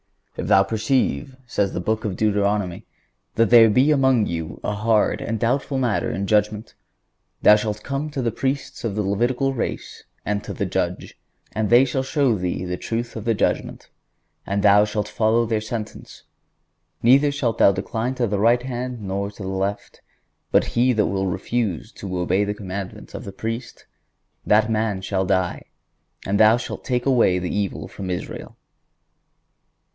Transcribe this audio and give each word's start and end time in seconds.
"If 0.35 0.47
thou 0.47 0.63
perceive," 0.63 1.35
says 1.45 1.73
the 1.73 1.79
Book 1.79 2.03
of 2.03 2.15
Deuteronomy, 2.15 2.87
"that 3.35 3.51
there 3.51 3.69
be 3.69 3.91
among 3.91 4.25
you 4.25 4.59
a 4.63 4.73
hard 4.73 5.21
and 5.21 5.39
doubtful 5.39 5.77
matter 5.77 6.09
in 6.09 6.25
judgment,... 6.25 6.73
thou 7.43 7.55
shalt 7.55 7.83
come 7.83 8.09
to 8.09 8.21
the 8.23 8.31
Priests 8.31 8.83
of 8.83 8.95
the 8.95 9.03
Levitical 9.03 9.53
race 9.53 10.03
and 10.25 10.43
to 10.43 10.53
the 10.55 10.65
judge,... 10.65 11.19
and 11.51 11.69
they 11.69 11.85
shall 11.85 12.01
show 12.01 12.35
thee 12.35 12.65
the 12.65 12.77
truth 12.77 13.15
of 13.15 13.25
the 13.25 13.35
judgment.... 13.35 13.89
And 14.47 14.63
thou 14.63 14.85
shalt 14.85 15.07
follow 15.07 15.45
their 15.45 15.61
sentence; 15.61 16.23
neither 17.03 17.31
shalt 17.31 17.59
thou 17.59 17.71
decline 17.71 18.15
to 18.15 18.25
the 18.25 18.39
right 18.39 18.63
hand, 18.63 19.01
nor 19.01 19.29
to 19.29 19.43
the 19.43 19.49
left.... 19.49 20.01
But 20.49 20.63
he 20.73 20.93
that 20.93 21.05
will... 21.05 21.27
refuse 21.27 21.91
to 21.91 22.17
obey 22.17 22.43
the 22.43 22.55
commandment 22.55 23.13
of 23.13 23.23
the 23.23 23.31
Priest,... 23.33 23.85
that 24.47 24.71
man 24.71 25.01
shall 25.01 25.25
die, 25.25 25.65
and 26.25 26.39
thou 26.39 26.57
shalt 26.57 26.83
take 26.83 27.05
away 27.05 27.37
the 27.37 27.55
evil 27.55 27.87
from 27.87 28.09
Israel." 28.09 28.57